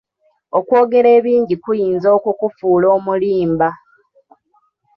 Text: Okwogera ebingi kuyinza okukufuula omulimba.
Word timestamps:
Okwogera 0.57 1.09
ebingi 1.17 1.55
kuyinza 1.63 2.07
okukufuula 2.17 2.87
omulimba. 2.97 3.69